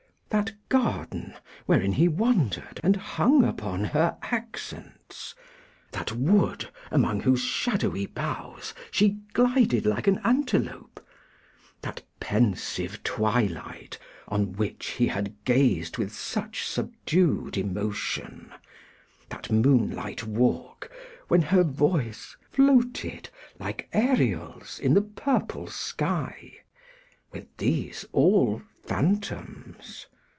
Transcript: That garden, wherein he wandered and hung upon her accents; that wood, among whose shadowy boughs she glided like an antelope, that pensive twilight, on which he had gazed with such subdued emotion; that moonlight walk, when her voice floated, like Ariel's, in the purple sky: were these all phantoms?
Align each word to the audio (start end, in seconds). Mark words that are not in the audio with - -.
That 0.37 0.53
garden, 0.69 1.33
wherein 1.65 1.91
he 1.91 2.07
wandered 2.07 2.79
and 2.81 2.95
hung 2.95 3.43
upon 3.43 3.83
her 3.83 4.17
accents; 4.21 5.35
that 5.91 6.13
wood, 6.13 6.69
among 6.89 7.19
whose 7.19 7.41
shadowy 7.41 8.05
boughs 8.05 8.73
she 8.91 9.17
glided 9.33 9.85
like 9.85 10.07
an 10.07 10.21
antelope, 10.23 11.05
that 11.81 12.03
pensive 12.21 13.03
twilight, 13.03 13.99
on 14.29 14.53
which 14.53 14.91
he 14.91 15.07
had 15.07 15.35
gazed 15.43 15.97
with 15.97 16.13
such 16.15 16.65
subdued 16.65 17.57
emotion; 17.57 18.53
that 19.27 19.51
moonlight 19.51 20.23
walk, 20.23 20.89
when 21.27 21.41
her 21.41 21.63
voice 21.65 22.37
floated, 22.49 23.27
like 23.59 23.89
Ariel's, 23.91 24.79
in 24.79 24.93
the 24.93 25.01
purple 25.01 25.67
sky: 25.67 26.53
were 27.33 27.47
these 27.57 28.05
all 28.13 28.61
phantoms? 28.85 30.05